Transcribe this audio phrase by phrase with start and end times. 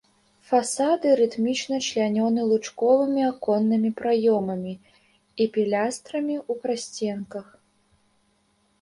[0.51, 7.47] Фасады рытмічна члянёны лучковымі аконнымі праёмамі і пілястрамі ў прасценках.